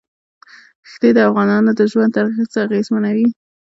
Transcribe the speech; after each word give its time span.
ښتې 0.91 1.09
د 1.13 1.17
افغانانو 1.29 1.71
د 1.77 1.81
ژوند 1.91 2.11
طرز 2.15 2.53
اغېزمنوي. 2.65 3.27